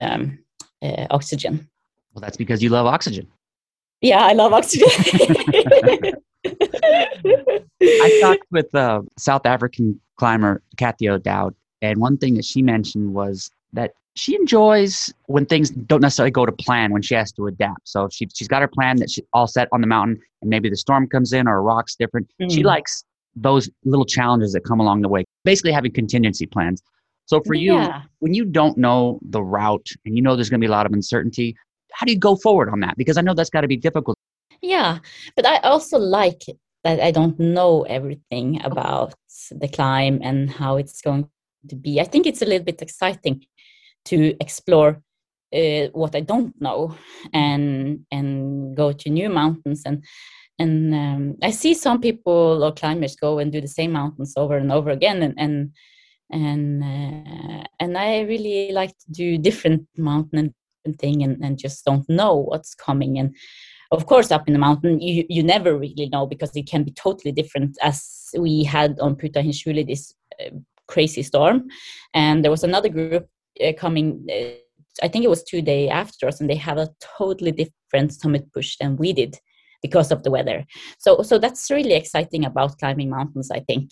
[0.00, 0.38] um,
[0.82, 1.68] uh, oxygen.
[2.14, 3.26] Well that's because you love oxygen.
[4.00, 4.88] Yeah i love oxygen
[7.82, 13.14] I talked with a South African climber, Cathy O'Dowd, and one thing that she mentioned
[13.14, 17.46] was that she enjoys when things don't necessarily go to plan when she has to
[17.46, 17.88] adapt.
[17.88, 20.68] So she, she's got her plan that she all set on the mountain and maybe
[20.68, 22.30] the storm comes in or a rock's different.
[22.40, 22.52] Mm.
[22.52, 23.04] She likes
[23.36, 26.82] those little challenges that come along the way, basically having contingency plans.
[27.26, 27.88] So for you,
[28.18, 30.84] when you don't know the route and you know there's going to be a lot
[30.84, 31.56] of uncertainty,
[31.92, 32.96] how do you go forward on that?
[32.96, 34.18] Because I know that's got to be difficult.
[34.62, 34.98] Yeah,
[35.36, 36.42] but I also like
[36.84, 39.14] that I don't know everything about
[39.50, 41.28] the climb and how it's going
[41.68, 42.00] to be.
[42.00, 43.44] I think it's a little bit exciting
[44.06, 45.02] to explore
[45.54, 46.96] uh, what I don't know
[47.32, 49.82] and and go to new mountains.
[49.84, 50.04] And
[50.58, 54.56] and um, I see some people or climbers go and do the same mountains over
[54.56, 55.72] and over again and and
[56.30, 61.84] and uh, and I really like to do different mountain and thing and, and just
[61.84, 63.18] don't know what's coming.
[63.18, 63.36] And
[63.90, 66.92] of course up in the mountain you you never really know because it can be
[66.92, 70.50] totally different as we had on Putha Hiunchuli this uh,
[70.86, 71.68] crazy storm.
[72.14, 73.26] And there was another group
[73.64, 74.54] uh, coming uh,
[75.02, 78.44] i think it was two days after us and they have a totally different summit
[78.52, 79.36] push than we did
[79.82, 80.64] because of the weather.
[80.98, 83.90] So so that's really exciting about climbing mountains i think.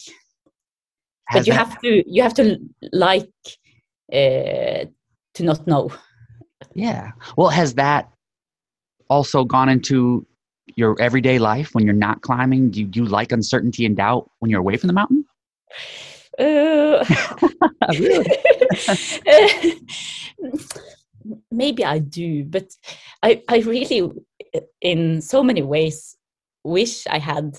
[1.28, 1.66] Has but you that...
[1.66, 2.44] have to you have to
[2.92, 3.30] like
[4.12, 4.84] uh,
[5.34, 5.90] to not know.
[6.74, 7.12] Yeah.
[7.36, 8.10] Well has that
[9.08, 10.26] also gone into
[10.76, 12.70] your everyday life when you're not climbing?
[12.70, 15.24] Do you, do you like uncertainty and doubt when you're away from the mountain?
[16.38, 17.04] Uh,
[21.50, 22.72] maybe I do, but
[23.22, 24.10] I, I really,
[24.80, 26.16] in so many ways,
[26.64, 27.58] wish I had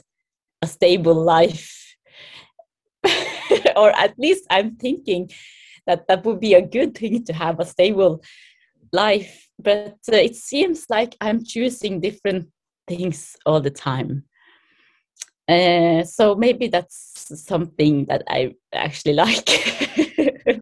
[0.62, 1.96] a stable life.
[3.76, 5.32] or at least I'm thinking
[5.88, 8.22] that that would be a good thing to have a stable
[8.92, 12.48] life but uh, it seems like i'm choosing different
[12.90, 14.24] things all the time.
[15.48, 16.96] Uh, so maybe that's
[17.48, 19.50] something that i actually like.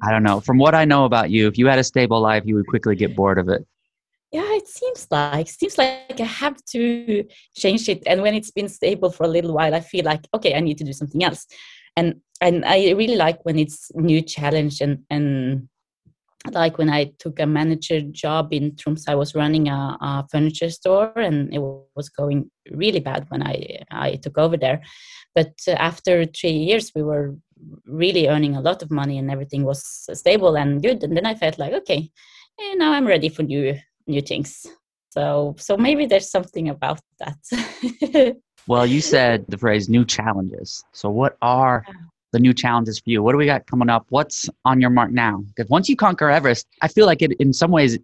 [0.02, 0.40] I don't know.
[0.42, 2.96] From what i know about you if you had a stable life you would quickly
[2.96, 3.66] get bored of it.
[4.32, 7.24] Yeah it seems like seems like i have to
[7.56, 8.04] change it.
[8.06, 10.78] And when it's been stable for a little while i feel like okay i need
[10.78, 11.46] to do something else.
[11.98, 15.68] And and i really like when it's new challenge and and
[16.52, 20.70] like when I took a manager job in Tromsø, I was running a, a, furniture
[20.70, 24.82] store, and it was going really bad when I I took over there.
[25.36, 27.36] But uh, after three years, we were
[27.86, 31.04] really earning a lot of money, and everything was stable and good.
[31.04, 32.10] And then I felt like, okay,
[32.60, 33.76] eh, now I'm ready for new
[34.08, 34.66] new things.
[35.10, 38.38] So so maybe there's something about that.
[38.68, 41.84] well, you said the phrase "new challenges." So what are
[42.34, 43.24] the new challenges for you?
[43.24, 44.06] What do we got coming up?
[44.10, 45.44] What's on your mark now?
[45.48, 47.98] Because once you conquer Everest, I feel like it in some ways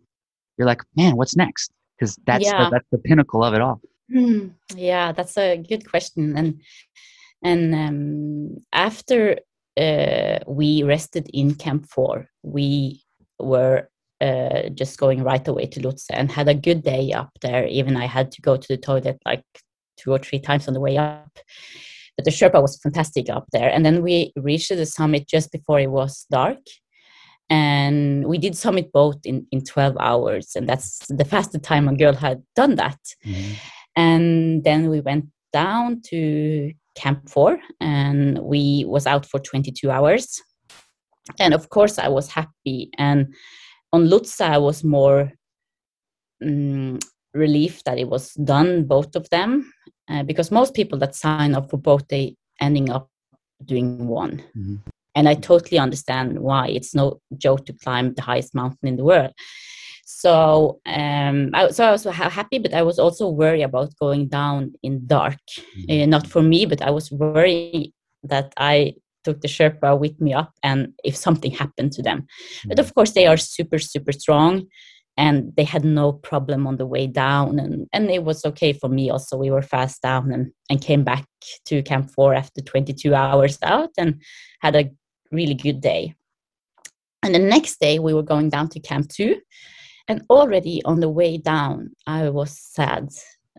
[0.57, 1.71] you're like, man, what's next?
[1.97, 2.65] Because that's yeah.
[2.65, 3.81] the, that's the pinnacle of it all.
[4.11, 6.37] Mm, yeah, that's a good question.
[6.37, 6.61] And
[7.43, 9.37] and um, after
[9.77, 13.03] uh, we rested in Camp Four, we
[13.39, 13.89] were
[14.21, 17.65] uh, just going right away to Lhotse and had a good day up there.
[17.67, 19.43] Even I had to go to the toilet like
[19.97, 21.39] two or three times on the way up
[22.15, 23.69] but the Sherpa was fantastic up there.
[23.69, 26.59] And then we reached the summit just before it was dark.
[27.49, 30.51] And we did summit both in, in 12 hours.
[30.55, 32.99] And that's the fastest time a girl had done that.
[33.25, 33.53] Mm-hmm.
[33.95, 40.41] And then we went down to Camp 4 and we was out for 22 hours.
[41.39, 42.89] And of course, I was happy.
[42.97, 43.33] And
[43.91, 45.31] on Lhotse, I was more
[46.43, 46.99] um,
[47.33, 49.71] relief that it was done, both of them.
[50.09, 53.09] Uh, because most people that sign up for both they ending up
[53.65, 54.43] doing one.
[54.55, 54.79] Mhm.
[55.15, 56.69] And I totally understand why.
[56.69, 59.31] It's no joke to climb the highest mountain in the world.
[60.05, 64.73] So, um, I, so I was happy, but I was also worried about going down
[64.81, 65.39] in dark.
[65.89, 70.33] Uh, not for me, but I was worried that I took the Sherpa with me
[70.33, 72.27] up, and if something happened to them.
[72.65, 74.67] But of course, they are super, super strong,
[75.17, 78.89] and they had no problem on the way down, and and it was okay for
[78.89, 79.09] me.
[79.09, 81.25] Also, we were fast down and and came back
[81.65, 84.21] to Camp Four after 22 hours out, and
[84.61, 84.89] had a
[85.31, 86.15] really good day.
[87.21, 89.39] And the next day, we were going down to Camp Two,
[90.07, 93.09] and already on the way down, I was sad.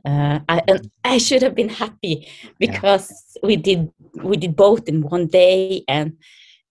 [0.04, 3.10] Uh, I, and I should have been happy because
[3.42, 3.90] we did
[4.22, 6.18] we did both in one day, and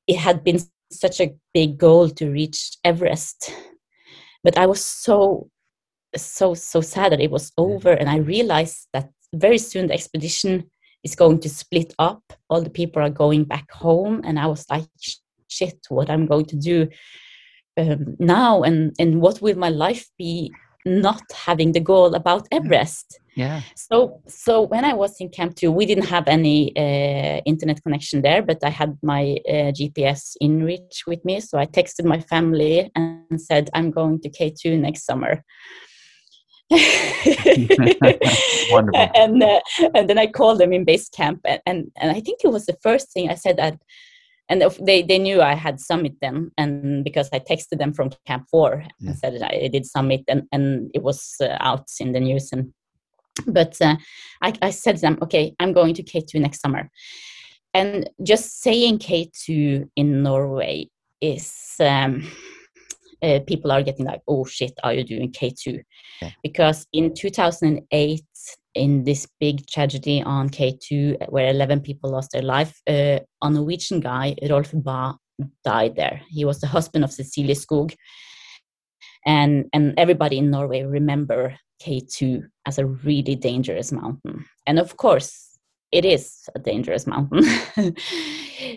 [0.07, 0.59] it had been
[0.91, 3.53] such a big goal to reach Everest.
[4.43, 5.49] But I was so
[6.15, 10.69] so so sad that it was over, and I realized that very soon the expedition
[11.03, 12.23] is going to split up.
[12.49, 14.85] All the people are going back home, and I was like,
[15.47, 16.87] shit, what I'm going to do
[17.77, 20.51] um, now, and and what will my life be
[20.85, 23.19] not having the goal about Everest?
[23.35, 23.61] Yeah.
[23.75, 28.21] So, so when I was in Camp Two, we didn't have any uh, internet connection
[28.21, 31.39] there, but I had my uh, GPS InReach with me.
[31.39, 35.43] So I texted my family and said, "I'm going to K two next summer."
[38.71, 39.09] Wonderful.
[39.15, 39.59] And uh,
[39.93, 42.65] and then I called them in base camp, and, and and I think it was
[42.65, 43.79] the first thing I said that.
[44.53, 48.45] And they, they knew I had summit then, and because I texted them from Camp
[48.51, 49.09] Four Yeah.
[49.09, 52.51] and said that I did summit, and, and it was uh, out in the news,
[52.53, 52.71] and
[53.47, 53.95] but uh,
[54.43, 56.91] I, I said to them, okay, I'm going to K2 next summer.
[57.73, 60.87] And just saying K2 in Norway
[61.19, 62.29] is um,
[63.23, 65.81] uh, people are getting like, oh shit, are you doing K2?
[66.21, 66.29] Yeah.
[66.43, 68.21] Because in 2008,
[68.75, 73.99] in this big tragedy on K2, where 11 people lost their life, uh, a Norwegian
[73.99, 75.13] guy, Rolf Bae,
[75.63, 76.21] died there.
[76.29, 77.95] He was the husband of Cecilie Skog.
[79.25, 84.45] And, and everybody in Norway remember K2 as a really dangerous mountain.
[84.65, 85.53] And of course,
[85.93, 87.45] it is a dangerous mountain.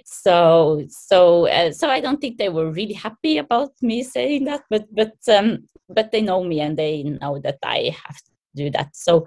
[0.05, 4.63] so so uh, so I don't think they were really happy about me saying that,
[4.69, 8.17] but but um, but they know me and they know that I have
[8.57, 8.95] do that.
[8.95, 9.27] So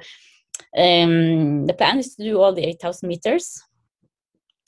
[0.78, 3.62] um, the plan is to do all the 8,000 meters,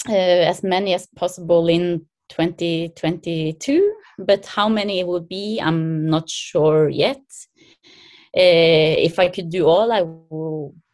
[0.08, 3.94] uh, as many as possible in 2022.
[4.20, 7.22] But how many it will be, I'm not sure yet.
[8.38, 10.04] Uh, if I could do all, I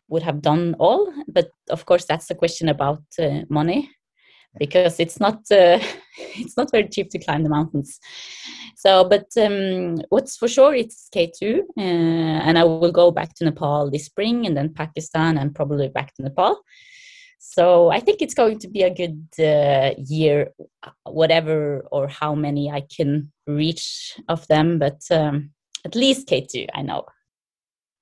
[0.08, 1.14] would have done all.
[1.28, 3.90] But of course, that's a question about uh, money,
[4.60, 5.80] because it's not uh,
[6.18, 8.00] it's not very cheap to climb the mountains.
[8.76, 13.46] So, but um, what's for sure, it's K2, uh, and I will go back to
[13.46, 16.62] Nepal this spring, and then Pakistan, and probably back to Nepal.
[17.40, 20.52] So I think it's going to be a good uh, year,
[21.06, 25.52] whatever or how many I can reach of them, but um,
[25.86, 27.06] at least K2, I know.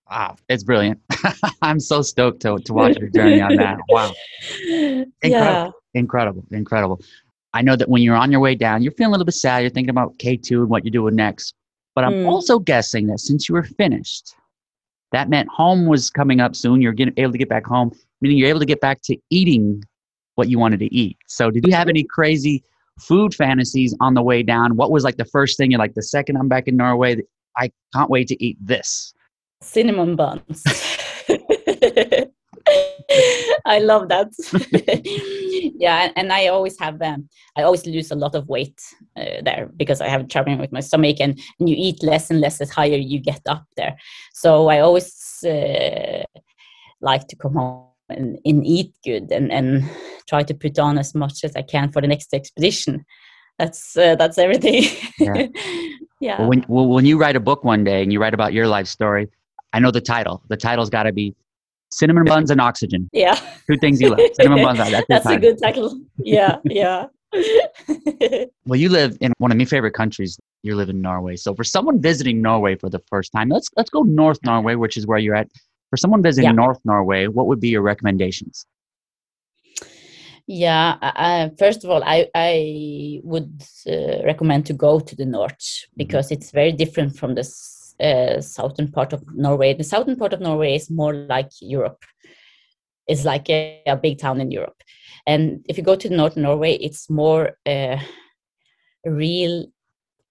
[0.10, 1.00] Wow, it's brilliant.
[1.62, 3.80] I'm so stoked to, to watch your journey on that.
[3.90, 4.14] Wow.
[5.24, 5.72] Yeah.
[5.94, 7.02] Incredible, incredible.
[7.54, 9.62] I know that when you're on your way down, you're feeling a little bit sad.
[9.62, 11.56] You're thinking about K2 and what you're doing next.
[11.96, 12.28] But I'm Mm.
[12.28, 14.36] also guessing that since you were finished,
[15.14, 16.82] that meant home was coming up soon.
[16.82, 19.84] You're getting, able to get back home, meaning you're able to get back to eating
[20.36, 21.18] what you wanted to eat.
[21.28, 22.62] So, did you have any crazy
[23.00, 24.76] food fantasies on the way down?
[24.76, 27.22] What was like the first thing you're like, the second I'm back in Norway,
[27.58, 29.14] I can't wait to eat this?
[29.62, 30.64] Cinnamon buns.
[33.66, 34.32] I love that.
[35.78, 38.82] yeah, and I always have um, I always lose a lot of weight
[39.18, 42.42] uh, there because I have trouble with my stomach, and, and you eat less and
[42.42, 43.96] less as higher you get up there.
[44.34, 46.24] So I always uh,
[47.02, 49.84] like to come home and, and eat good and, and
[50.28, 53.06] try to put on as much as I can for the next expedition.
[53.60, 54.84] That's uh, that's everything.
[55.20, 55.48] Yeah.
[56.20, 56.40] yeah.
[56.40, 58.68] Well, when, well, when you write a book one day and you write about your
[58.68, 59.30] life story,
[59.76, 60.42] I know the title.
[60.48, 61.36] The title's got to be
[61.92, 63.10] Cinnamon Buns and Oxygen.
[63.12, 63.36] yeah.
[63.70, 64.20] Two things you love.
[64.40, 64.80] Cinnamon buns.
[64.80, 66.00] That's, That's a good title.
[66.18, 67.06] Yeah, yeah.
[68.66, 70.40] Well, you live in one of my favorite countries.
[70.64, 71.36] You live in Norway.
[71.36, 74.96] So for someone visiting Norway for the first time, let's let's go North Norway, which
[74.98, 75.48] is where you're at.
[75.92, 76.64] For someone visiting Yeah.
[76.64, 78.66] North Norway, what would be your recommendations?
[80.48, 80.98] yeah.
[81.02, 86.32] Uh, first of all, I I would uh, recommend to go to the north because
[86.32, 87.44] it's very different from the
[88.00, 89.74] uh, southern part of Norway.
[89.74, 92.04] The southern part of Norway is more like Europe.
[93.08, 94.82] It's like a, a big town in Europe,
[95.28, 97.98] and if you go to the north Norway, it's more uh,
[99.06, 99.68] real,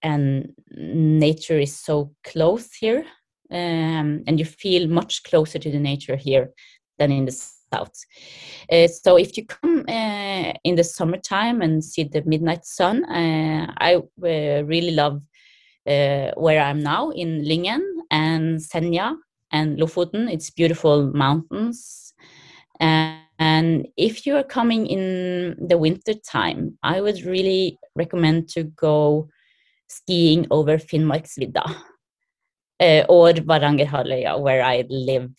[0.02, 3.04] and nature is so close here,
[3.50, 6.50] um, and you feel much closer to the nature here
[6.98, 7.94] than in the south.
[8.70, 13.72] Uh, so if you come uh, in the summertime and see the midnight sun, uh,
[13.78, 15.22] I uh, really love
[15.86, 19.16] uh, where I'm now in Lyngen and Senja
[19.50, 20.32] and Lofoten.
[20.32, 22.14] It's beautiful mountains.
[22.80, 28.64] And, and if you are coming in the winter time, I would really recommend to
[28.64, 29.28] go
[29.88, 31.64] skiing over Finnmarksvidda
[32.80, 35.30] uh, or Varangerhalvøya, where I live.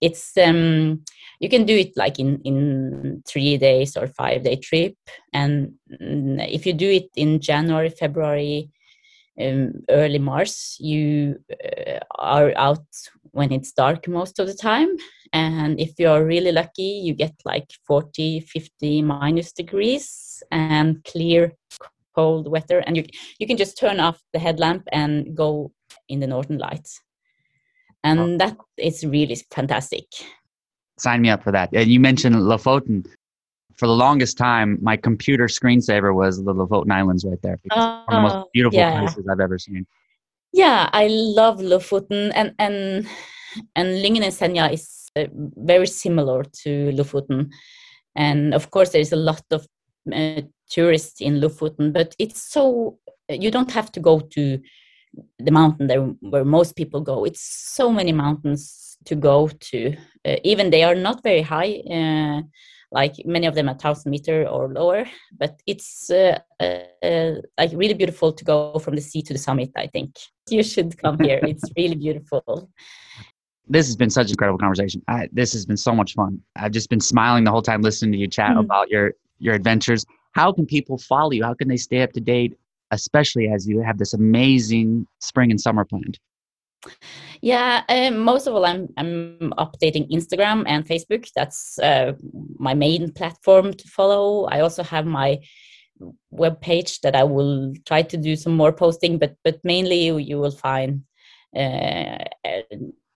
[0.00, 1.02] It's um,
[1.40, 4.94] you can do it like in in three days or five day trip,
[5.32, 8.70] and mm, if you do it in January, February,
[9.40, 12.86] um, early March, you uh, are out
[13.32, 14.96] when it's dark most of the time.
[15.32, 21.52] And if you're really lucky, you get like 40, 50 minus degrees and clear
[22.14, 22.80] cold weather.
[22.80, 23.04] And you
[23.38, 25.72] you can just turn off the headlamp and go
[26.08, 27.00] in the northern lights
[28.02, 30.04] and that is really fantastic.
[30.98, 31.70] Sign me up for that.
[31.72, 33.06] And you mentioned lofoten
[33.80, 38.02] for the longest time my computer screensaver was the lofoten islands right there because uh,
[38.06, 39.00] one of the most oh, beautiful yeah.
[39.00, 39.86] places i've ever seen
[40.52, 41.04] yeah i
[41.40, 42.76] love lofoten and and
[43.78, 44.84] and lyngen and senja is
[45.16, 45.24] uh,
[45.72, 47.50] very similar to lofoten
[48.14, 49.66] and of course there is a lot of
[50.12, 54.60] uh, tourists in Lofoten, but it's so you don't have to go to
[55.38, 57.24] the mountain there where most people go.
[57.24, 59.96] It's so many mountains to go to.
[60.24, 62.42] Uh, even they are not very high, uh,
[62.92, 65.04] like many of them a thousand meter or lower.
[65.38, 69.70] But it's uh, uh, like really beautiful to go from the sea to the summit.
[69.76, 70.16] I think
[70.48, 71.40] you should come here.
[71.42, 72.70] it's really beautiful.
[73.68, 75.00] This has been such an incredible conversation.
[75.06, 76.40] I, this has been so much fun.
[76.56, 78.60] I've just been smiling the whole time listening to you chat mm.
[78.60, 81.44] about your your adventures how can people follow you?
[81.44, 82.56] How can they stay up to date,
[82.90, 86.18] especially as you have this amazing spring and summer planned?
[87.42, 91.28] Yeah, um, most of all, I'm I'm updating Instagram and Facebook.
[91.34, 92.12] That's uh,
[92.58, 94.44] my main platform to follow.
[94.46, 95.38] I also have my
[96.30, 100.38] web page that I will try to do some more posting, but but mainly you
[100.38, 101.02] will find
[101.56, 102.18] uh,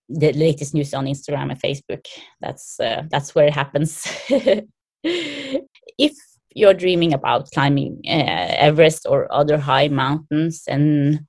[0.09, 2.07] the latest news on Instagram and Facebook.
[2.41, 4.07] That's uh, that's where it happens.
[5.03, 6.12] if
[6.55, 11.27] you're dreaming about climbing uh, Everest or other high mountains, and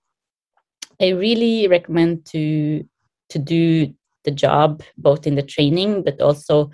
[1.02, 2.86] I really recommend to
[3.30, 3.94] to do
[4.24, 6.72] the job both in the training but also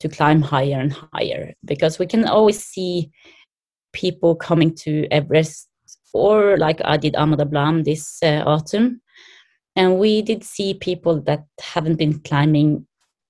[0.00, 3.10] to climb higher and higher because we can always see
[3.92, 5.68] people coming to Everest
[6.12, 9.00] or like I did Ama Dablam this uh, autumn
[9.76, 12.86] and we did see people that haven't been climbing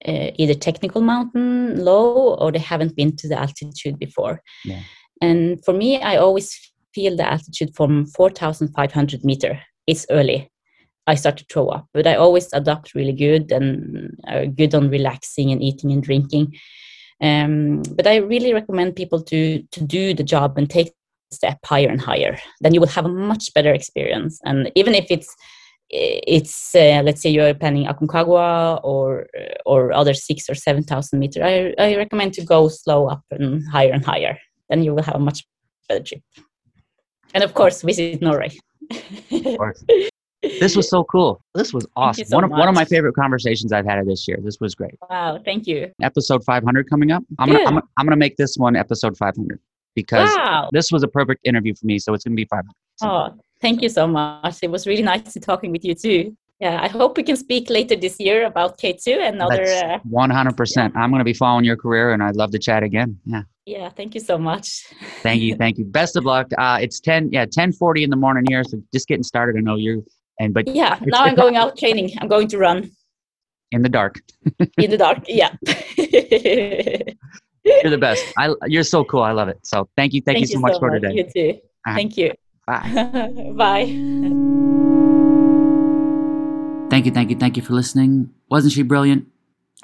[0.06, 4.40] uh, either technical mountain low or they haven't been to the altitude before.
[4.64, 4.82] Yeah.
[5.20, 6.56] And for me, I always
[6.94, 9.60] feel the altitude from 4,500 meter.
[9.88, 10.50] It's early.
[11.08, 14.90] I start to throw up, but I always adapt really good and are good on
[14.90, 16.54] relaxing and eating and drinking.
[17.22, 20.92] Um, but I really recommend people to to do the job and take
[21.32, 22.38] step higher and higher.
[22.60, 24.38] Then you will have a much better experience.
[24.44, 25.34] And even if it's
[25.90, 29.26] it's uh, let's say you're planning Aconcagua or
[29.64, 31.42] or other six or seven thousand meter.
[31.42, 34.38] I, I recommend to go slow up and higher and higher.
[34.68, 35.46] Then you will have a much
[35.88, 36.22] better trip.
[37.34, 38.50] And of course, visit Norway.
[40.42, 41.40] This was so cool.
[41.54, 42.24] This was awesome.
[42.26, 42.58] So one of much.
[42.58, 44.38] one of my favorite conversations I've had this year.
[44.42, 44.94] This was great.
[45.08, 45.90] Wow, thank you.
[46.02, 47.22] Episode 500 coming up.
[47.38, 49.58] I'm gonna, I'm, I'm, gonna make this one episode 500
[49.94, 50.70] because wow.
[50.72, 51.98] this was a perfect interview for me.
[51.98, 52.72] So it's gonna be 500.
[53.02, 54.58] Oh, Thank you so much.
[54.62, 56.36] It was really nice to talking with you too.
[56.60, 59.62] Yeah, I hope we can speak later this year about K2 and other.
[59.62, 60.96] Uh, one hundred percent.
[60.96, 63.18] I'm going to be following your career, and I'd love to chat again.
[63.26, 63.42] Yeah.
[63.68, 63.90] Yeah.
[63.90, 64.86] Thank you so much.
[65.22, 65.54] thank you.
[65.56, 65.84] Thank you.
[65.84, 66.46] Best of luck.
[66.56, 67.28] Uh, it's ten.
[67.30, 68.64] Yeah, ten forty in the morning here.
[68.64, 69.56] So just getting started.
[69.58, 69.98] I know you're.
[70.40, 72.12] And but yeah, now I'm going out training.
[72.20, 72.90] I'm going to run.
[73.72, 74.20] In the dark.
[74.78, 75.18] in the dark.
[75.26, 75.54] Yeah.
[77.64, 78.24] you're the best.
[78.38, 78.54] I.
[78.66, 79.22] You're so cool.
[79.22, 79.58] I love it.
[79.64, 80.22] So thank you.
[80.22, 81.02] Thank, thank you so you much so for much.
[81.02, 81.14] today.
[81.14, 81.58] You too.
[81.86, 81.94] Uh-huh.
[81.94, 82.32] Thank you.
[82.66, 83.52] Bye.
[83.56, 83.84] Bye.
[86.90, 88.30] Thank you, thank you, thank you for listening.
[88.50, 89.26] Wasn't she brilliant?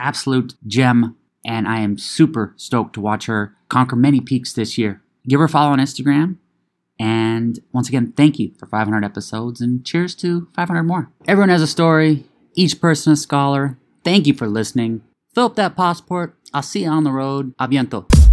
[0.00, 1.16] Absolute gem.
[1.44, 5.02] And I am super stoked to watch her conquer many peaks this year.
[5.28, 6.38] Give her a follow on Instagram.
[6.98, 11.10] And once again, thank you for 500 episodes and cheers to 500 more.
[11.26, 12.24] Everyone has a story,
[12.54, 13.78] each person a scholar.
[14.04, 15.02] Thank you for listening.
[15.34, 16.36] Fill up that passport.
[16.52, 17.56] I'll see you on the road.
[17.58, 18.23] Aviento.